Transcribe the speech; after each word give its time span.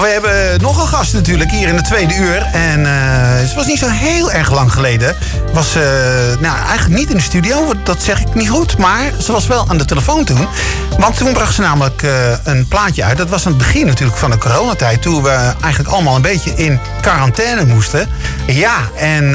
We 0.00 0.08
hebben 0.08 0.60
nog 0.60 0.82
een 0.82 0.88
gast 0.88 1.12
natuurlijk 1.12 1.50
hier 1.50 1.68
in 1.68 1.76
de 1.76 1.82
tweede 1.82 2.14
uur. 2.14 2.42
En 2.52 2.80
uh, 2.80 2.88
het 3.40 3.54
was 3.54 3.66
niet 3.66 3.78
zo 3.78 3.88
heel 3.88 4.32
erg 4.32 4.52
lang 4.52 4.72
geleden. 4.72 5.16
Was 5.52 5.76
uh, 5.76 5.82
nou, 6.40 6.56
eigenlijk 6.66 6.98
niet 6.98 7.10
in 7.10 7.16
de 7.16 7.22
studio, 7.22 7.72
dat 7.82 8.02
zeg 8.02 8.20
ik 8.20 8.34
niet 8.34 8.48
goed. 8.48 8.78
Maar 8.78 9.12
ze 9.20 9.32
was 9.32 9.46
wel 9.46 9.64
aan 9.68 9.78
de 9.78 9.84
telefoon 9.84 10.24
toen. 10.24 10.46
Want 10.98 11.16
toen 11.16 11.32
bracht 11.32 11.54
ze 11.54 11.60
namelijk 11.60 12.02
uh, 12.02 12.10
een 12.44 12.68
plaatje 12.68 13.04
uit. 13.04 13.16
Dat 13.16 13.28
was 13.28 13.46
aan 13.46 13.52
het 13.52 13.60
begin 13.60 13.86
natuurlijk 13.86 14.18
van 14.18 14.30
de 14.30 14.38
coronatijd. 14.38 15.02
Toen 15.02 15.22
we 15.22 15.52
eigenlijk 15.60 15.94
allemaal 15.94 16.16
een 16.16 16.22
beetje 16.22 16.54
in 16.54 16.80
quarantaine 17.00 17.64
moesten. 17.64 18.08
Ja, 18.46 18.76
en... 18.96 19.34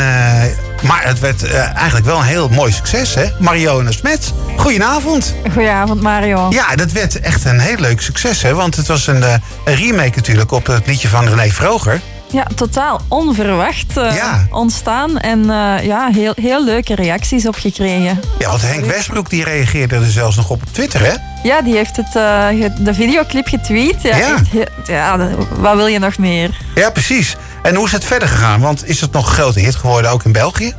Maar 0.81 1.07
het 1.07 1.19
werd 1.19 1.51
eigenlijk 1.53 2.05
wel 2.05 2.17
een 2.17 2.25
heel 2.25 2.49
mooi 2.49 2.71
succes, 2.71 3.15
hè? 3.15 3.25
Marione 3.39 3.91
Smet, 3.91 4.33
goedenavond. 4.57 5.35
Goedenavond, 5.51 6.01
Mario. 6.01 6.47
Ja, 6.49 6.75
dat 6.75 6.91
werd 6.91 7.19
echt 7.19 7.45
een 7.45 7.59
heel 7.59 7.77
leuk 7.77 8.01
succes, 8.01 8.41
hè? 8.41 8.53
Want 8.53 8.75
het 8.75 8.87
was 8.87 9.07
een, 9.07 9.23
een 9.65 9.75
remake 9.75 10.15
natuurlijk 10.15 10.51
op 10.51 10.65
het 10.65 10.87
liedje 10.87 11.07
van 11.07 11.27
René 11.27 11.49
Vroger. 11.49 12.01
Ja, 12.31 12.47
totaal 12.55 13.01
onverwacht 13.07 13.97
uh, 13.97 14.15
ja. 14.15 14.47
ontstaan. 14.49 15.19
En 15.19 15.39
uh, 15.39 15.83
ja, 15.83 16.09
heel, 16.11 16.33
heel 16.35 16.65
leuke 16.65 16.95
reacties 16.95 17.47
op 17.47 17.55
gekregen. 17.55 18.19
Ja, 18.39 18.49
want 18.49 18.61
Henk 18.61 18.85
Westbroek 18.85 19.29
die 19.29 19.43
reageerde 19.43 19.95
er 19.95 20.11
zelfs 20.11 20.35
nog 20.35 20.49
op 20.49 20.61
op 20.61 20.73
Twitter, 20.73 21.05
hè? 21.05 21.13
Ja, 21.43 21.61
die 21.61 21.75
heeft 21.75 21.95
het, 21.95 22.15
uh, 22.15 22.47
de 22.79 22.93
videoclip 22.93 23.47
getweet. 23.47 24.01
Ja, 24.01 24.17
ja. 24.17 24.35
Echt, 24.35 24.87
ja, 24.87 25.29
wat 25.57 25.75
wil 25.75 25.87
je 25.87 25.99
nog 25.99 26.17
meer? 26.17 26.49
Ja, 26.75 26.89
precies. 26.89 27.35
En 27.69 27.75
hoe 27.75 27.85
is 27.85 27.91
het 27.91 28.05
verder 28.05 28.27
gegaan? 28.27 28.61
Want 28.61 28.87
is 28.87 29.01
het 29.01 29.11
nog 29.11 29.27
een 29.27 29.33
grote 29.33 29.59
hit 29.59 29.75
geworden, 29.75 30.11
ook 30.11 30.23
in 30.23 30.31
België? 30.31 30.73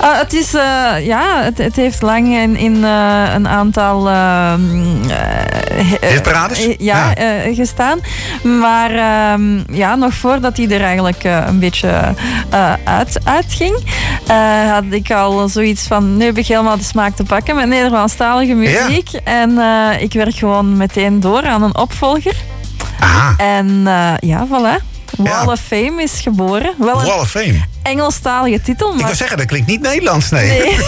Uh, 0.00 0.18
het, 0.18 0.32
is, 0.32 0.54
uh, 0.54 1.06
ja, 1.06 1.42
het, 1.42 1.58
het, 1.58 1.76
heeft 1.76 2.02
lang 2.02 2.26
in, 2.26 2.56
in 2.56 2.76
uh, 2.76 3.34
een 3.34 3.48
aantal 3.48 4.08
hitparades 6.00 6.66
ja, 6.78 7.12
ja. 7.18 7.54
gestaan. 7.54 8.00
Maar 8.42 8.90
ehm, 8.90 9.74
ja, 9.76 9.94
nog 9.94 10.14
voordat 10.14 10.56
hij 10.56 10.68
er 10.70 10.82
eigenlijk 10.82 11.24
een 11.24 11.58
beetje 11.58 12.14
uit, 12.84 13.18
uitging, 13.24 13.78
had 14.70 14.84
ik 14.90 15.10
al 15.10 15.48
zoiets 15.48 15.86
van: 15.86 16.16
nu 16.16 16.24
heb 16.24 16.38
ik 16.38 16.46
helemaal 16.46 16.76
de 16.76 16.84
smaak 16.84 17.16
te 17.16 17.24
pakken 17.24 17.54
met 17.54 17.66
Nederlandstalige 17.68 18.54
muziek. 18.54 19.08
Ja. 19.08 19.20
En 19.24 19.58
ik 20.00 20.12
werk 20.12 20.34
gewoon 20.34 20.76
meteen 20.76 21.20
door 21.20 21.46
aan 21.46 21.62
een 21.62 21.76
opvolger. 21.76 22.36
Aha. 23.00 23.34
En 23.36 23.82
ja, 24.20 24.46
voilà. 24.46 24.85
Wall 25.16 25.46
of 25.46 25.60
Fame 25.60 26.02
is 26.02 26.20
geboren. 26.20 26.74
Wel 26.78 27.00
een 27.00 27.06
Wall 27.06 27.18
of 27.18 27.30
Fame. 27.30 27.64
Engelstalige 27.82 28.60
titel. 28.60 28.90
Maar... 28.90 29.00
Ik 29.00 29.06
wil 29.06 29.14
zeggen, 29.14 29.36
dat 29.36 29.46
klinkt 29.46 29.66
niet 29.66 29.80
Nederlands, 29.80 30.30
nee. 30.30 30.48
nee. 30.48 30.78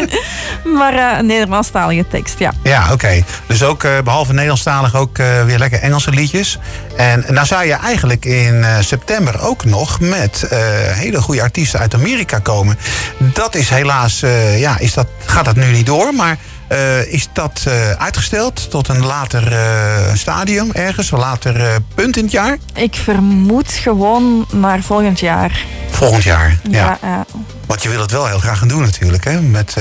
maar 0.78 0.94
uh, 0.94 1.18
een 1.18 1.26
Nederlandstalige 1.26 2.08
tekst, 2.08 2.38
ja. 2.38 2.52
Ja, 2.62 2.92
oké. 2.92 3.24
Dus 3.46 3.62
ook 3.62 3.82
uh, 3.82 4.00
behalve 4.04 4.32
Nederlandstalig 4.32 4.94
ook 4.94 5.18
uh, 5.18 5.44
weer 5.44 5.58
lekker 5.58 5.80
Engelse 5.80 6.10
liedjes. 6.10 6.58
En 6.96 7.24
nou 7.28 7.46
zou 7.46 7.64
je 7.64 7.72
eigenlijk 7.72 8.24
in 8.24 8.64
september 8.80 9.40
ook 9.40 9.64
nog 9.64 10.00
met 10.00 10.46
hele 10.92 11.20
goede 11.20 11.42
artiesten 11.42 11.80
uit 11.80 11.94
Amerika 11.94 12.38
komen. 12.38 12.78
Dat 13.18 13.54
is 13.54 13.68
helaas, 13.68 14.20
ja, 14.56 14.78
is 14.78 14.94
dat, 14.94 15.06
gaat 15.26 15.44
dat 15.44 15.56
nu 15.56 15.70
niet 15.70 15.86
door, 15.86 16.14
maar... 16.14 16.38
Uh, 16.68 17.12
is 17.12 17.28
dat 17.32 17.64
uh, 17.68 17.90
uitgesteld 17.90 18.70
tot 18.70 18.88
een 18.88 19.04
later 19.06 19.52
uh, 19.52 20.14
stadium 20.14 20.70
ergens, 20.72 21.10
een 21.10 21.18
later 21.18 21.80
punt 21.94 22.16
in 22.16 22.22
het 22.22 22.32
jaar? 22.32 22.58
Ik 22.74 22.94
vermoed 22.94 23.72
gewoon 23.72 24.46
naar 24.52 24.82
volgend 24.82 25.20
jaar. 25.20 25.64
Volgend 25.90 26.22
jaar, 26.22 26.58
ja. 26.70 26.98
ja, 27.02 27.26
Want 27.72 27.84
je 27.84 27.90
wil 27.90 28.00
het 28.00 28.10
wel 28.10 28.26
heel 28.26 28.38
graag 28.38 28.58
gaan 28.58 28.68
doen 28.68 28.82
natuurlijk, 28.82 29.24
hè? 29.24 29.40
Met, 29.40 29.76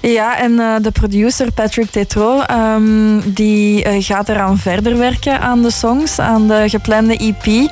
Ja, 0.00 0.38
en 0.38 0.82
de 0.82 0.90
producer 0.90 1.52
Patrick 1.52 1.90
Tetro, 1.90 2.42
um, 2.50 3.32
die 3.32 4.02
gaat 4.02 4.28
eraan 4.28 4.58
verder 4.58 4.98
werken 4.98 5.40
aan 5.40 5.62
de 5.62 5.70
songs, 5.70 6.18
aan 6.18 6.48
de 6.48 6.64
geplande 6.66 7.16
EP. 7.16 7.70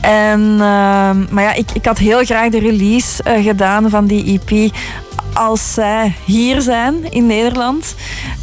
En, 0.00 0.40
ehm, 0.40 1.24
maar 1.30 1.42
ja, 1.42 1.52
ik, 1.52 1.70
ik 1.72 1.84
had 1.84 1.98
heel 1.98 2.24
graag 2.24 2.50
de 2.50 2.58
release 2.58 3.22
gedaan 3.42 3.90
van 3.90 4.06
die 4.06 4.40
EP 4.40 4.72
als 5.34 5.72
zij 5.72 6.14
hier 6.24 6.60
zijn 6.60 7.12
in 7.12 7.26
Nederland, 7.26 7.94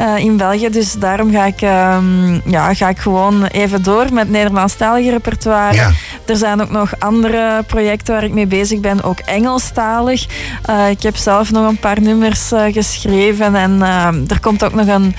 uh, 0.02 0.18
in 0.18 0.38
België. 0.38 0.70
Dus 0.70 0.94
daarom 0.94 1.32
ga 1.32 1.46
ik, 1.46 1.62
um, 1.62 2.42
ja, 2.46 2.74
ga 2.74 2.90
ik 2.90 2.98
gewoon 2.98 3.46
even 3.46 3.84
door 3.84 4.14
met 4.14 4.30
Nederlandstalige 4.30 5.10
repertoire. 5.10 5.76
Ja. 5.76 5.92
Er 6.26 6.36
zijn 6.36 6.62
ook 6.62 6.72
nog 6.72 7.00
andere 7.00 7.64
projecten 7.68 8.14
waar 8.14 8.24
ik 8.24 8.34
mee 8.34 8.48
bezig 8.48 8.80
ben, 8.80 9.04
ook 9.04 9.20
Engelstalig. 9.20 10.27
Uh, 10.70 10.90
ik 10.90 11.02
heb 11.02 11.16
zelf 11.16 11.52
nog 11.52 11.68
een 11.68 11.80
paar 11.80 12.02
nummers 12.02 12.52
uh, 12.52 12.74
geschreven 12.74 13.56
en 13.56 13.82
er 14.28 14.40
komt 14.40 14.64
ook 14.64 14.74
nog 14.74 14.88
een, 14.88 15.16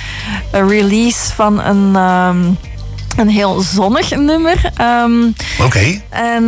release 0.50 1.34
van 1.34 1.60
een. 1.60 1.96
Um, 1.96 2.58
een 3.18 3.28
heel 3.28 3.60
zonnig 3.60 4.16
nummer. 4.16 4.72
Um, 4.80 5.34
Oké. 5.58 5.64
Okay. 5.64 6.02
En 6.08 6.42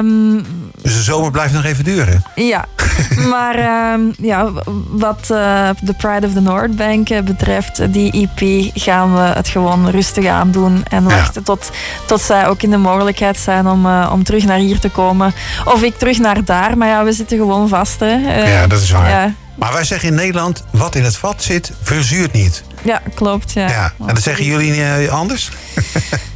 um, 0.00 0.44
dus 0.82 0.94
de 0.94 1.02
zomer 1.02 1.30
blijft 1.30 1.52
nog 1.52 1.64
even 1.64 1.84
duren. 1.84 2.22
Ja, 2.34 2.64
maar 3.32 3.58
uh, 3.58 4.12
ja, 4.18 4.50
wat 4.88 5.28
uh, 5.30 5.68
de 5.80 5.92
Pride 5.98 6.26
of 6.26 6.32
the 6.32 6.40
North 6.40 6.76
Bank 6.76 7.10
uh, 7.10 7.20
betreft, 7.20 7.92
die 7.92 8.28
EP 8.28 8.70
gaan 8.74 9.14
we 9.14 9.20
het 9.20 9.48
gewoon 9.48 9.90
rustig 9.90 10.26
aandoen. 10.26 10.84
En 10.88 11.04
wachten 11.04 11.34
ja. 11.34 11.40
tot, 11.42 11.70
tot 12.06 12.20
zij 12.20 12.48
ook 12.48 12.62
in 12.62 12.70
de 12.70 12.76
mogelijkheid 12.76 13.38
zijn 13.38 13.66
om, 13.66 13.86
uh, 13.86 14.10
om 14.12 14.24
terug 14.24 14.44
naar 14.44 14.58
hier 14.58 14.78
te 14.78 14.88
komen. 14.88 15.34
Of 15.64 15.82
ik 15.82 15.98
terug 15.98 16.18
naar 16.18 16.44
daar, 16.44 16.78
maar 16.78 16.88
ja, 16.88 17.04
we 17.04 17.12
zitten 17.12 17.38
gewoon 17.38 17.68
vast. 17.68 18.00
Hè. 18.00 18.14
ja, 18.58 18.66
dat 18.66 18.80
is 18.80 18.90
waar. 18.90 19.10
Ja. 19.10 19.34
Maar 19.54 19.72
wij 19.72 19.84
zeggen 19.84 20.08
in 20.08 20.14
Nederland, 20.14 20.64
wat 20.70 20.94
in 20.94 21.04
het 21.04 21.16
vat 21.16 21.42
zit, 21.42 21.72
verzuurt 21.82 22.32
niet. 22.32 22.64
Ja, 22.86 23.02
klopt. 23.14 23.52
Ja. 23.52 23.68
ja. 23.68 23.92
En 24.06 24.14
dat 24.14 24.22
zeggen 24.22 24.44
jullie 24.44 25.10
anders? 25.10 25.50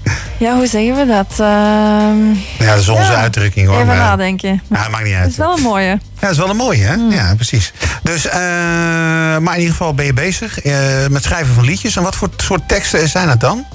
Ja, 0.41 0.55
hoe 0.55 0.67
zeggen 0.67 0.97
we 0.97 1.07
dat? 1.07 1.33
Uh, 1.33 1.47
ja, 2.59 2.71
dat 2.71 2.79
is 2.79 2.89
onze 2.89 3.13
ja, 3.13 3.21
uitdrukking 3.21 3.67
hoor. 3.67 3.75
Even 3.75 3.87
maar, 3.87 3.97
nadenken. 3.97 4.63
Ja, 4.71 4.89
maakt 4.89 5.05
niet 5.05 5.15
uit. 5.15 5.23
Het 5.23 5.31
is 5.31 5.37
wel 5.37 5.57
een 5.57 5.63
mooie. 5.63 5.89
Ja, 5.89 5.99
dat 6.21 6.31
is 6.31 6.37
wel 6.37 6.51
een 6.51 6.57
mooie, 6.57 6.83
hè? 6.83 6.97
Mm. 6.97 7.11
Ja, 7.11 7.35
precies. 7.35 7.73
Dus, 8.03 8.27
uh, 8.27 8.33
maar 8.33 9.55
in 9.55 9.59
ieder 9.59 9.71
geval 9.71 9.95
ben 9.95 10.05
je 10.05 10.13
bezig 10.13 10.65
uh, 10.65 10.75
met 11.09 11.23
schrijven 11.23 11.55
van 11.55 11.65
liedjes. 11.65 11.97
En 11.97 12.03
wat 12.03 12.17
voor 12.17 12.29
soort 12.37 12.69
teksten 12.69 13.09
zijn 13.09 13.27
dat 13.27 13.41
dan? 13.41 13.67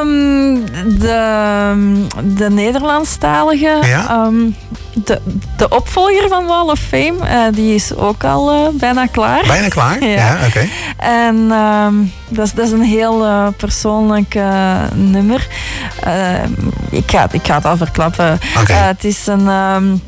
Um, 0.00 0.64
de, 0.98 2.06
de 2.36 2.50
Nederlandstalige. 2.50 3.78
Ja? 3.82 4.24
Um, 4.26 4.56
de, 5.04 5.20
de 5.56 5.68
opvolger 5.68 6.28
van 6.28 6.46
Wall 6.46 6.68
of 6.68 6.78
Fame, 6.78 7.16
uh, 7.22 7.54
die 7.54 7.74
is 7.74 7.94
ook 7.94 8.24
al 8.24 8.52
uh, 8.52 8.68
bijna 8.72 9.06
klaar. 9.06 9.42
Bijna 9.46 9.68
klaar? 9.68 10.04
ja, 10.04 10.08
ja 10.08 10.34
oké. 10.34 10.46
Okay. 10.46 10.70
En 10.96 11.36
um, 11.36 12.12
dat, 12.28 12.46
is, 12.46 12.52
dat 12.52 12.66
is 12.66 12.72
een 12.72 12.82
heel 12.82 13.26
uh, 13.26 13.46
persoonlijk 13.56 14.34
nummer. 14.94 15.48
ik, 16.90 17.10
ga, 17.10 17.28
ik 17.32 17.46
ga 17.46 17.54
het 17.54 17.64
al 17.64 17.76
verklappen. 17.76 18.38
Okay. 18.60 18.76
het 18.76 19.04
is 19.04 19.26
een... 19.26 19.48
Um, 19.48 20.02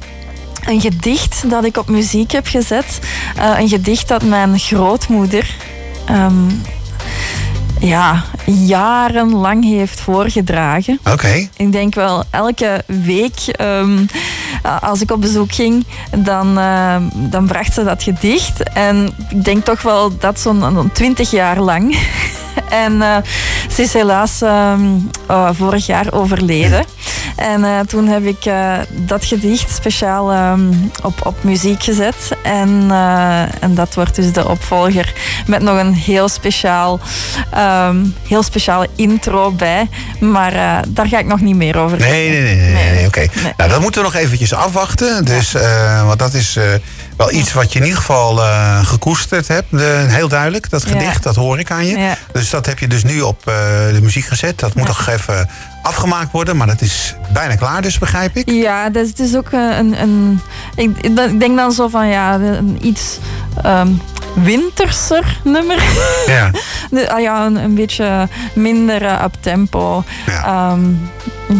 een 0.62 0.80
gedicht 0.80 1.50
dat 1.50 1.64
ik 1.64 1.76
op 1.76 1.88
muziek 1.88 2.30
heb 2.32 2.46
gezet. 2.46 2.98
een 3.58 3.68
gedicht 3.68 4.08
dat 4.08 4.22
mijn 4.22 4.58
grootmoeder 4.58 5.56
um, 6.10 6.62
ja, 7.82 8.24
jarenlang 8.46 9.64
heeft 9.64 10.00
voorgedragen. 10.00 10.98
Oké. 11.00 11.12
Okay. 11.12 11.48
Ik 11.56 11.72
denk 11.72 11.94
wel 11.94 12.24
elke 12.30 12.84
week 12.86 13.56
um, 13.60 14.06
als 14.80 15.00
ik 15.00 15.10
op 15.10 15.20
bezoek 15.20 15.52
ging, 15.52 15.86
dan, 16.18 16.58
uh, 16.58 16.96
dan 17.14 17.46
bracht 17.46 17.74
ze 17.74 17.84
dat 17.84 18.02
gedicht. 18.02 18.62
En 18.62 19.10
ik 19.28 19.44
denk 19.44 19.64
toch 19.64 19.82
wel 19.82 20.18
dat 20.18 20.40
zo'n 20.40 20.90
twintig 20.92 21.30
jaar 21.30 21.60
lang. 21.60 21.96
en 22.84 22.92
uh, 22.92 23.16
ze 23.70 23.82
is 23.82 23.92
helaas 23.92 24.40
um, 24.42 25.10
uh, 25.30 25.48
vorig 25.52 25.86
jaar 25.86 26.12
overleden. 26.12 26.84
En 27.42 27.60
uh, 27.60 27.80
toen 27.80 28.06
heb 28.06 28.24
ik 28.24 28.44
uh, 28.44 28.78
dat 28.88 29.24
gedicht 29.24 29.70
speciaal 29.74 30.52
um, 30.52 30.90
op, 31.02 31.26
op 31.26 31.44
muziek 31.44 31.82
gezet. 31.82 32.36
En, 32.42 32.68
uh, 32.90 33.62
en 33.62 33.74
dat 33.74 33.94
wordt 33.94 34.14
dus 34.14 34.32
de 34.32 34.48
opvolger 34.48 35.12
met 35.46 35.62
nog 35.62 35.78
een 35.78 35.94
heel, 35.94 36.28
speciaal, 36.28 37.00
um, 37.88 38.14
heel 38.28 38.42
speciale 38.42 38.88
intro 38.96 39.50
bij. 39.50 39.88
Maar 40.20 40.84
daar 40.88 41.06
ga 41.06 41.18
ik 41.18 41.26
nog 41.26 41.40
niet 41.40 41.56
meer 41.56 41.78
over 41.78 41.98
Nee, 41.98 42.30
nee, 42.30 42.42
nee. 42.42 42.54
nee, 42.54 42.72
nee, 42.72 42.90
nee 42.90 43.06
oké. 43.06 43.28
Okay. 43.28 43.52
Nou, 43.56 43.70
dat 43.70 43.80
moeten 43.80 44.00
we 44.00 44.06
nog 44.06 44.16
eventjes 44.16 44.54
afwachten. 44.54 45.24
Dus, 45.24 45.52
want 46.04 46.18
dat 46.18 46.34
is 46.34 46.58
wel 47.24 47.32
iets 47.40 47.52
wat 47.52 47.72
je 47.72 47.78
in 47.78 47.84
ieder 47.84 48.00
geval 48.00 48.38
uh, 48.38 48.86
gekoesterd 48.86 49.48
hebt. 49.48 49.70
De, 49.70 50.04
heel 50.08 50.28
duidelijk, 50.28 50.70
dat 50.70 50.84
gedicht, 50.84 51.14
ja. 51.14 51.20
dat 51.20 51.36
hoor 51.36 51.58
ik 51.58 51.70
aan 51.70 51.86
je. 51.86 51.98
Ja. 51.98 52.16
Dus 52.32 52.50
dat 52.50 52.66
heb 52.66 52.78
je 52.78 52.88
dus 52.88 53.04
nu 53.04 53.20
op 53.20 53.42
uh, 53.48 53.54
de 53.92 53.98
muziek 54.02 54.24
gezet. 54.24 54.58
Dat 54.58 54.74
moet 54.74 54.86
nog 54.86 55.08
even 55.08 55.48
afgemaakt 55.82 56.32
worden, 56.32 56.56
maar 56.56 56.66
dat 56.66 56.80
is 56.80 57.14
bijna 57.32 57.54
klaar 57.54 57.82
dus, 57.82 57.98
begrijp 57.98 58.36
ik? 58.36 58.50
Ja, 58.50 58.90
dat 58.90 59.02
is, 59.02 59.08
het 59.08 59.18
is 59.18 59.36
ook 59.36 59.52
een... 59.52 60.02
een 60.02 60.40
ik, 60.74 60.96
ik, 61.00 61.40
denk 61.40 61.56
dan 61.56 61.72
zo 61.72 61.88
van, 61.88 62.08
ja, 62.08 62.34
een 62.34 62.78
iets 62.80 63.18
um, 63.66 64.00
winterser 64.34 65.40
nummer. 65.44 65.82
Ja. 66.26 66.50
de, 66.90 67.12
ah 67.12 67.20
ja, 67.20 67.46
een, 67.46 67.56
een 67.56 67.74
beetje 67.74 68.28
minder 68.54 69.02
uh, 69.02 69.22
up 69.24 69.34
tempo. 69.40 70.04
Ja. 70.26 70.72
Um, 70.72 71.10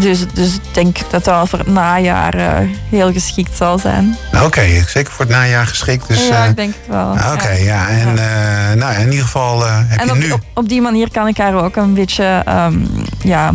dus, 0.00 0.26
dus 0.32 0.54
ik 0.54 0.60
denk 0.72 0.96
dat 1.10 1.24
dat 1.24 1.48
voor 1.48 1.58
het 1.58 1.68
najaar 1.68 2.36
uh, 2.36 2.68
heel 2.88 3.12
geschikt 3.12 3.56
zal 3.56 3.78
zijn. 3.78 4.16
Oké, 4.34 4.44
okay, 4.44 4.84
zeker 4.86 5.12
voor 5.12 5.24
het 5.24 5.34
najaar 5.34 5.66
geschikt. 5.66 6.08
Dus, 6.08 6.28
ja, 6.28 6.44
ik 6.44 6.56
denk 6.56 6.74
het 6.74 6.86
wel. 6.88 7.10
Oké, 7.10 7.32
okay, 7.32 7.64
ja. 7.64 7.88
ja. 7.88 7.88
En. 7.88 8.08
Uh, 8.08 8.80
nou, 8.80 9.00
in 9.00 9.10
ieder 9.10 9.24
geval 9.24 9.66
heb 9.66 10.00
en 10.00 10.06
je 10.06 10.12
op, 10.12 10.18
nu... 10.18 10.30
op, 10.30 10.40
op, 10.54 10.68
die 10.68 10.80
manier 10.80 11.10
kan 11.10 11.28
ik 11.28 11.36
haar 11.36 11.54
ook 11.54 11.76
een 11.76 11.94
beetje 11.94 12.44
um, 12.48 12.88
ja, 13.22 13.52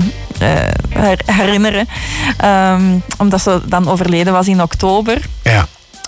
herinneren. 1.25 1.88
Ehm, 2.38 2.83
omdat 3.18 3.42
ze 3.42 3.62
dan 3.66 3.90
overleden 3.90 4.33
was 4.33 4.48
in 4.48 4.62
oktober. 4.62 5.18
Ja. 5.44 5.66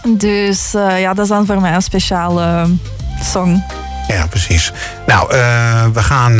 Dus 0.07 0.71
ja, 0.71 1.13
dat 1.13 1.23
is 1.23 1.31
dan 1.31 1.45
voor 1.45 1.61
mij 1.61 1.73
een 1.73 1.81
speciale 1.81 2.67
song. 3.23 3.63
Ja, 4.07 4.27
precies. 4.27 4.71
Nou, 5.07 5.27
we 5.93 6.03
gaan 6.03 6.39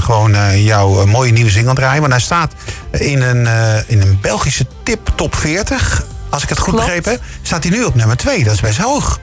gewoon 0.00 0.62
jouw 0.62 1.06
mooie 1.06 1.32
nieuwe 1.32 1.50
single 1.50 1.74
draaien. 1.74 2.00
Want 2.00 2.12
hij 2.12 2.22
staat 2.22 2.52
in 2.90 3.22
een, 3.22 3.48
in 3.86 4.00
een 4.00 4.18
Belgische 4.20 4.66
tip 4.82 5.12
top 5.14 5.34
40. 5.34 6.04
Als 6.30 6.42
ik 6.42 6.48
het 6.48 6.58
goed 6.58 6.72
Klopt. 6.72 6.86
begrepen 6.86 7.12
heb. 7.12 7.20
Staat 7.42 7.62
hij 7.62 7.72
nu 7.72 7.84
op 7.84 7.94
nummer 7.94 8.16
2. 8.16 8.44
Dat 8.44 8.54
is 8.54 8.60
best 8.60 8.78
hoog. 8.78 9.20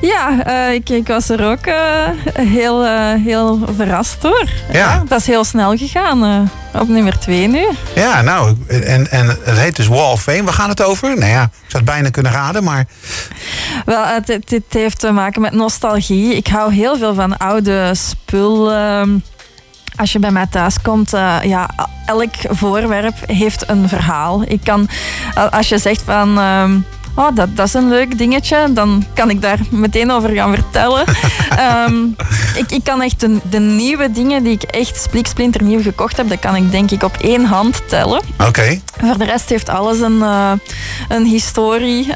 Ja, 0.00 0.46
ik, 0.70 0.88
ik, 0.88 1.06
was 1.06 1.28
er 1.28 1.44
ook 1.44 1.66
heel, 2.32 2.86
heel 3.24 3.60
verrast 3.76 4.20
door. 4.20 4.48
Ja. 4.72 5.02
Dat 5.08 5.20
is 5.20 5.26
heel 5.26 5.44
snel 5.44 5.76
gegaan. 5.76 6.50
op 6.72 6.88
nummer 6.88 7.18
2 7.18 7.48
nu. 7.48 7.68
Ja, 7.94 8.22
nou, 8.22 8.56
en, 8.68 9.10
en 9.10 9.26
het 9.26 9.58
heet 9.58 9.76
dus 9.76 9.86
Wall 9.86 10.12
of 10.12 10.22
Fame. 10.22 10.42
Waar 10.42 10.52
gaat 10.52 10.68
het 10.68 10.82
over? 10.82 11.18
Nou 11.18 11.30
ja, 11.30 11.42
ik 11.42 11.70
zou 11.70 11.82
het 11.82 11.92
bijna 11.92 12.10
kunnen 12.10 12.32
raden, 12.32 12.64
maar... 12.64 12.86
Wel, 13.84 14.04
het, 14.04 14.28
het, 14.28 14.64
heeft 14.68 14.98
te 14.98 15.10
maken 15.10 15.40
met 15.40 15.52
nostalgie. 15.52 16.36
Ik 16.36 16.46
hou 16.46 16.72
heel 16.72 16.98
veel 16.98 17.14
van 17.14 17.36
oude 17.36 17.94
spul. 17.94 18.70
Ehm, 19.92 20.00
als 20.00 20.12
je 20.12 20.18
bij 20.18 20.30
mij 20.30 20.46
thuis 20.46 20.82
komt, 20.82 21.14
uh, 21.14 21.36
ja, 21.42 21.70
elk 22.06 22.34
voorwerp 22.48 23.14
heeft 23.26 23.68
een 23.68 23.88
verhaal. 23.88 24.42
Ik 24.46 24.60
kan, 24.64 24.88
als 25.50 25.68
je 25.68 25.78
zegt 25.78 26.02
van. 26.02 26.38
Ehm, 26.38 26.78
oh, 27.14 27.34
dat, 27.34 27.56
dat 27.56 27.66
is 27.66 27.74
een 27.74 27.88
leuk 27.88 28.18
dingetje, 28.18 28.72
dan 28.72 29.04
kan 29.14 29.30
ik 29.30 29.42
daar 29.42 29.58
meteen 29.70 30.10
over 30.10 30.30
gaan 30.30 30.54
vertellen. 30.54 31.04
Ehm, 31.56 32.04
ik, 32.56 32.70
ik 32.70 32.84
kan 32.84 33.02
echt 33.02 33.20
de, 33.20 33.38
de, 33.50 33.58
nieuwe 33.58 34.10
dingen 34.10 34.42
die 34.42 34.52
ik 34.52 34.62
echt 34.62 35.02
spliksplinter 35.02 35.62
nieuw 35.62 35.82
gekocht 35.82 36.16
heb, 36.16 36.28
dat 36.28 36.38
kan 36.38 36.56
ik 36.56 36.70
denk 36.70 36.90
ik 36.90 37.02
op 37.02 37.16
één 37.16 37.44
hand 37.44 37.88
tellen. 37.88 38.20
Oké. 38.46 38.80
Voor 39.00 39.18
de 39.18 39.24
rest 39.24 39.48
heeft 39.48 39.68
alles 39.68 40.00
een, 40.00 40.18
uh, 40.18 40.52
een 41.08 41.24
historie 41.24 42.14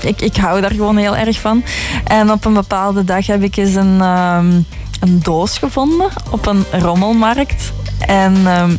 ik, 0.00 0.20
ik 0.20 0.36
hou 0.36 0.60
daar 0.60 0.70
gewoon 0.70 0.96
heel 0.96 1.16
erg 1.16 1.40
van. 1.40 1.64
En 2.04 2.32
op 2.32 2.44
een 2.44 2.54
bepaalde 2.54 3.04
dag 3.04 3.26
heb 3.26 3.42
ik 3.42 3.56
eens 3.56 3.74
een, 3.74 4.00
ehm, 4.00 4.60
een 5.00 5.20
doos 5.22 5.58
gevonden 5.58 6.08
op 6.30 6.46
een 6.46 6.64
rommelmarkt. 6.70 7.72
En 7.98 8.46
ehm, 8.46 8.70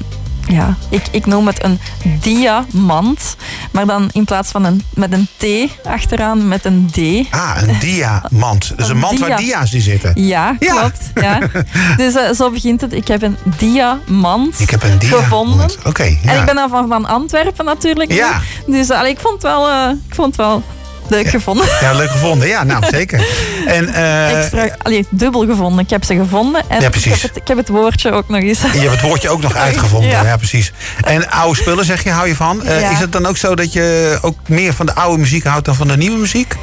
ja, 0.50 0.78
ik, 0.90 1.04
ik 1.12 1.26
noem 1.26 1.48
het 1.48 1.64
een 1.64 1.80
diamant. 2.20 3.36
Maar 3.72 3.86
dan 3.86 4.10
in 4.12 4.26
plaats 4.26 4.52
van 4.52 4.64
een, 4.64 4.84
met 4.94 5.14
een 5.14 5.28
T 5.38 5.46
achteraan 5.88 6.48
met 6.48 6.66
een 6.66 6.90
D. 6.92 6.98
Ah, 7.34 7.58
een 7.62 7.80
diamant. 7.80 8.72
Dus 8.78 8.88
een, 8.88 8.96
een 8.96 9.00
mand 9.00 9.20
waar 9.20 9.38
dia's 9.38 9.72
die 9.72 9.82
zitten. 9.82 10.26
Ja, 10.26 10.56
klopt. 10.60 11.12
Ja. 11.16 11.40
Dus 11.98 12.16
uh, 12.16 12.32
zo 12.32 12.52
begint 12.52 12.82
het. 12.82 12.94
Ik 12.94 13.08
heb 13.08 13.22
een 13.22 13.38
diamant 13.58 14.60
ik 14.60 14.70
heb 14.70 14.84
een 14.84 15.00
diamant. 15.00 15.24
gevonden. 15.24 15.70
Oké. 15.86 16.04
ja. 16.04 16.18
En 16.24 16.40
ik 16.40 16.46
ben 16.46 16.56
dan 16.56 16.70
van, 16.70 16.88
van 16.88 17.06
Antwerpen 17.06 17.66
natuurlijk. 17.66 18.12
Ja. 18.12 18.42
Dus 18.66 18.90
uh, 18.90 19.04
ik, 19.06 19.20
vond 19.20 19.42
wel, 19.42 19.70
uh, 19.70 19.90
ik 20.08 20.16
vond 20.16 20.28
het 20.28 20.36
wel 20.36 20.64
Leuk 21.10 21.30
gevonden. 21.30 21.66
Ja, 21.82 21.94
leuk 21.94 22.10
gevonden. 22.10 22.48
Ja, 22.48 22.64
nou 22.64 22.86
zeker. 22.98 23.28
En, 23.66 23.90
uh, 23.90 24.38
Extra, 24.38 24.70
allee, 24.82 25.06
dubbel 25.10 25.46
gevonden. 25.46 25.84
Ik 25.84 25.90
heb 25.90 26.04
ze 26.04 26.16
gevonden 26.16 26.62
en 26.68 26.82
ja, 26.82 26.90
precies. 26.90 27.06
Ik, 27.16 27.22
heb 27.22 27.30
het, 27.30 27.42
ik 27.42 27.48
heb 27.48 27.58
het 27.58 27.70
woordje 27.70 28.12
ook 28.12 28.30
nog 28.30 28.42
eens. 28.42 28.62
Je 28.62 28.68
hebt 28.68 28.92
het 28.92 29.02
woordje 29.02 29.30
ook 29.30 29.42
nog 29.42 29.56
uitgevonden. 29.66 30.10
Ja. 30.10 30.38
precies. 30.38 30.72
En 31.02 31.30
oude 31.30 31.60
spullen 31.60 31.86
zeg 31.86 32.04
je, 32.04 32.10
hou 32.10 32.28
je 32.28 32.36
van. 32.36 32.62
Uh, 32.66 32.92
Is 32.92 33.00
het 33.00 33.12
dan 33.12 33.26
ook 33.26 33.38
zo 33.38 33.56
dat 33.56 33.74
je 33.74 34.18
ook 34.22 34.38
meer 34.48 34.74
van 34.74 34.86
de 34.86 34.96
oude 34.96 35.18
muziek 35.18 35.44
houdt 35.44 35.66
dan 35.66 35.76
van 35.76 35.88
de 35.88 35.98
nieuwe 35.98 36.18
muziek? 36.18 36.56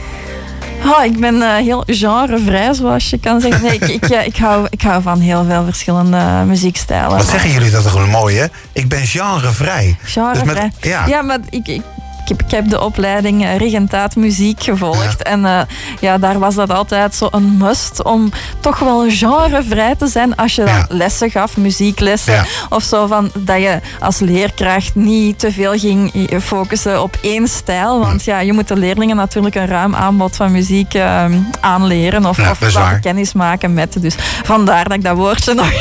Oh, 0.85 1.05
ik 1.05 1.21
ben 1.21 1.35
uh, 1.35 1.55
heel 1.57 1.83
genrevrij, 1.87 2.75
zoals 2.75 3.11
je 3.11 3.19
kan 3.19 3.41
zeggen. 3.41 3.63
Nee, 3.63 3.75
ik, 3.75 3.89
ik, 3.89 4.09
ik, 4.27 4.37
hou, 4.37 4.67
ik 4.71 4.83
hou 4.83 5.03
van 5.03 5.21
heel 5.21 5.45
veel 5.49 5.65
verschillende 5.65 6.43
muziekstijlen. 6.47 7.17
Wat 7.17 7.29
zeggen 7.29 7.51
jullie 7.51 7.71
dat 7.71 7.83
toch 7.83 8.07
mooi, 8.09 8.37
hè? 8.37 8.47
Ik 8.73 8.89
ben 8.89 9.07
genrevrij. 9.07 9.97
Genrevrij. 10.03 10.73
Dus 10.81 10.91
ja. 10.91 11.07
ja, 11.07 11.23
maar 11.23 11.39
ik, 11.51 11.67
ik 11.69 11.83
ik 12.29 12.37
heb, 12.39 12.43
ik 12.43 12.51
heb 12.51 12.69
de 12.69 12.81
opleiding 12.81 13.45
eh, 13.45 13.57
regentaat 13.57 14.17
muziek 14.17 14.63
gevolgd. 14.63 15.23
En 15.23 15.41
uh, 15.41 15.61
ja, 16.01 16.19
daar 16.19 16.39
was 16.39 16.55
dat 16.55 16.71
altijd 16.71 17.15
zo 17.15 17.29
een 17.31 17.57
must 17.57 18.03
om 18.03 18.31
toch 18.61 18.79
wel 18.79 19.05
genrevrij 19.09 19.95
te 19.95 20.07
zijn 20.07 20.37
als 20.37 20.55
je 20.55 20.65
dan 20.65 20.87
lessen 20.89 21.31
gaf, 21.31 21.57
muzieklessen. 21.57 22.47
Of 22.69 22.83
zo 22.83 23.07
van 23.07 23.31
dat 23.39 23.57
je 23.57 23.81
als 24.01 24.19
leerkracht 24.19 24.95
niet 24.95 25.39
te 25.39 25.53
veel 25.53 25.79
ging 25.79 26.29
focussen 26.43 27.03
op 27.03 27.19
één 27.23 27.49
stijl. 27.49 28.01
Want 28.01 28.25
ja, 28.25 28.39
je 28.39 28.53
moet 28.53 28.69
de 28.69 28.77
leerlingen 28.77 29.17
natuurlijk 29.17 29.55
een 29.55 29.67
ruim 29.67 29.95
aanbod 29.95 30.37
van 30.37 30.53
muziek 30.53 30.95
uh, 30.95 31.25
aanleren 31.61 32.27
of, 32.27 32.39
of 32.39 32.99
kennis 33.01 33.33
maken 33.33 33.75
met. 33.75 34.03
Dus 34.03 34.15
vandaar 34.43 34.85
dat 34.85 34.97
ik 34.97 35.05
dat 35.05 35.17
woordje 35.17 35.55
nog 35.55 35.73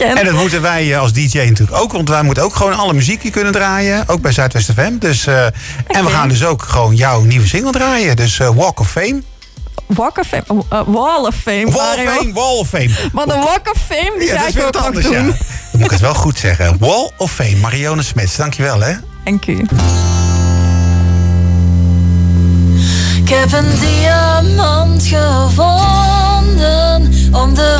en 0.00 0.24
dat 0.24 0.34
moeten 0.34 0.62
wij 0.62 0.92
eh, 0.92 1.00
als 1.00 1.12
DJ 1.12 1.38
natuurlijk 1.38 1.78
ook, 1.78 1.92
want 1.92 2.08
wij 2.08 2.22
moeten 2.22 2.42
ook 2.42 2.54
gewoon 2.54 2.76
alle 2.76 2.92
muziek 2.92 3.32
kunnen 3.32 3.52
draaien, 3.52 4.08
ook 4.08 4.20
bij 4.20 4.32
Zuidwest 4.32 4.72
FM. 4.72 4.98
Dus, 4.98 5.26
uh, 5.26 5.44
En 5.44 6.04
we 6.04 6.10
gaan 6.10 6.28
dus 6.28 6.44
ook 6.44 6.62
gewoon 6.62 6.94
jouw 6.94 7.20
nieuwe 7.20 7.46
single 7.46 7.72
draaien, 7.72 8.16
dus 8.16 8.38
uh, 8.38 8.48
Walk 8.48 8.80
of 8.80 8.90
Fame. 8.90 9.22
Walk 9.86 10.18
of 10.18 10.26
Fame, 10.26 10.62
uh, 10.72 10.80
Wall 10.86 11.26
of 11.26 11.34
Fame. 11.34 11.70
Wall 11.70 12.06
of 12.06 12.14
Fame, 12.14 12.32
Wall 12.32 12.58
of 12.58 12.68
Fame. 12.68 12.90
Maar 13.12 13.26
de 13.26 13.32
Walk 13.32 13.70
of 13.72 13.78
Fame, 13.88 14.14
die 14.18 14.28
ja, 14.28 14.40
ga 14.40 14.46
ik 14.46 14.66
ook 14.66 14.92
nog 14.92 15.02
doen. 15.02 15.12
Ja. 15.12 15.22
Dan 15.22 15.34
moet 15.72 15.84
ik 15.84 15.90
het 15.90 16.00
wel 16.00 16.14
goed 16.14 16.38
zeggen. 16.38 16.76
Wall 16.78 17.10
of 17.16 17.32
Fame, 17.32 17.56
Marione 17.56 18.02
Smits, 18.02 18.36
dankjewel 18.36 18.80
hè. 18.80 18.92
Dank 19.24 19.46
u. 19.46 19.66
Ik 23.22 23.28
heb 23.28 23.52
een 23.52 23.78
diamant 23.80 25.02
gevonden 25.02 27.12
om 27.32 27.54
de 27.54 27.76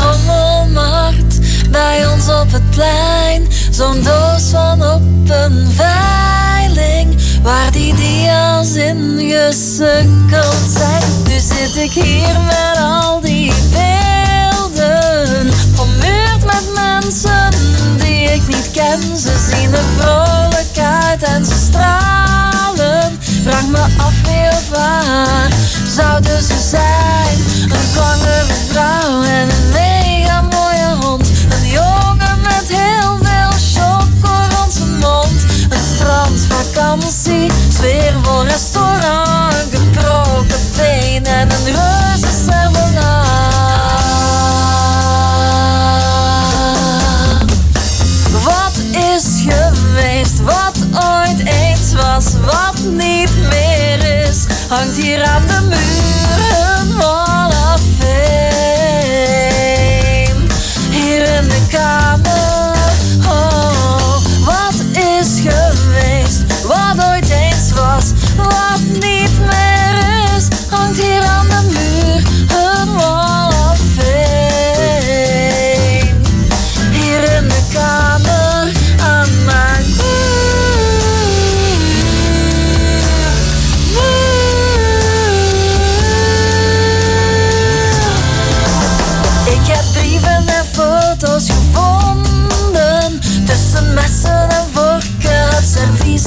ons 2.08 2.28
op 2.28 2.52
het 2.52 2.70
plein. 2.70 3.46
Zo'n 3.70 4.02
doos 4.02 4.42
van 4.42 4.82
op 4.82 5.02
een 5.30 5.68
veiling, 5.70 7.16
waar 7.42 7.70
die 7.72 7.94
dia's 7.94 8.74
in 8.74 9.16
gesukkeld 9.18 10.64
zijn. 10.76 11.02
Nu 11.28 11.38
zit 11.38 11.76
ik 11.76 11.90
hier 11.90 12.40
met 12.46 12.76
al 12.78 13.20
die 13.20 13.52
beelden, 13.70 15.48
ommuurd 15.80 16.44
met 16.44 16.64
mensen 16.74 17.50
die 17.96 18.22
ik 18.22 18.46
niet 18.46 18.70
ken. 18.72 19.16
Ze 19.16 19.48
zien 19.50 19.72
er 19.72 19.84
vrolijk 19.98 20.78
uit 21.08 21.22
en 21.22 21.46
ze 21.46 21.58
stralen. 21.68 23.18
Vraag 23.42 23.66
me 23.66 23.82
af 23.98 24.14
heel 24.26 24.58
waar 24.70 24.99
hangt 54.70 54.96
hier 54.96 55.22
aan 55.24 55.46
de 55.46 55.60
muur 55.68 56.09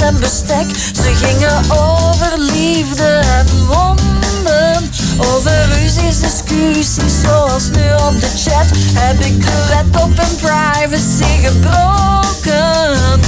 Ze 0.04 1.16
gingen 1.16 1.72
over 1.72 2.38
liefde 2.38 3.22
en 3.38 3.66
wonden. 3.68 4.92
Over 5.18 5.68
ruzies, 5.68 6.20
discussies 6.20 7.22
zoals 7.22 7.64
nu 7.64 7.94
op 8.08 8.20
de 8.20 8.30
chat. 8.36 8.66
Heb 8.94 9.20
ik 9.20 9.42
de 9.42 9.66
wet 9.68 10.02
op 10.04 10.18
hun 10.18 10.36
privacy 10.36 11.46
gebroken? 11.46 13.20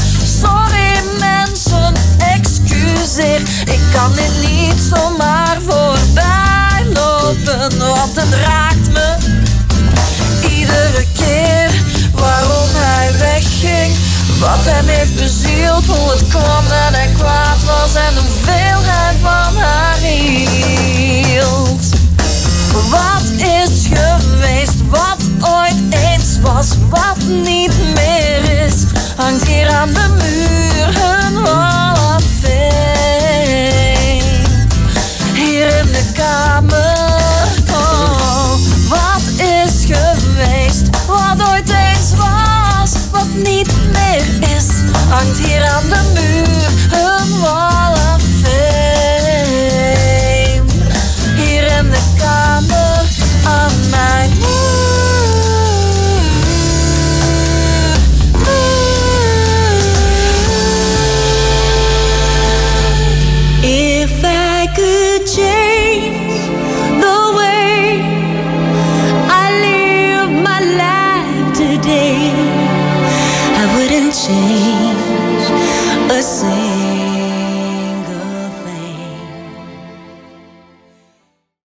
Sorry 0.42 1.02
mensen, 1.20 1.94
excuseer. 2.18 3.42
Ik 3.66 3.82
kan 3.94 4.12
dit 4.12 4.50
niet 4.50 4.82
zomaar 4.94 5.58
voorbij 5.68 6.86
lopen 6.94 7.80
Want 7.80 8.16
het 8.16 8.34
raakt 8.46 8.92
me. 8.92 9.16
Iedere 10.50 11.06
keer 11.14 11.72
waarom 12.14 12.70
hij 12.74 13.12
wegging. 13.18 13.96
Wat 14.40 14.56
Wat 14.56 14.74
hem 14.74 14.88
heeft 14.88 15.16
bezield, 15.16 15.86
hoe 15.86 16.12
het 16.12 16.28
kwam 16.28 16.55
change 65.26 66.06